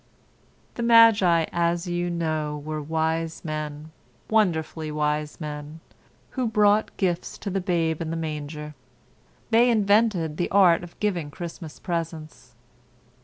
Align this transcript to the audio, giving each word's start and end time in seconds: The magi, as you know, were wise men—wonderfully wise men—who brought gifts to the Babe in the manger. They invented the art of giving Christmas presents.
The 0.73 0.81
magi, 0.81 1.45
as 1.51 1.85
you 1.85 2.09
know, 2.09 2.57
were 2.65 2.81
wise 2.81 3.45
men—wonderfully 3.45 4.91
wise 4.91 5.39
men—who 5.39 6.47
brought 6.47 6.97
gifts 6.97 7.37
to 7.37 7.51
the 7.51 7.61
Babe 7.61 8.01
in 8.01 8.09
the 8.09 8.17
manger. 8.17 8.73
They 9.51 9.69
invented 9.69 10.37
the 10.37 10.49
art 10.49 10.83
of 10.83 10.99
giving 10.99 11.29
Christmas 11.29 11.77
presents. 11.79 12.55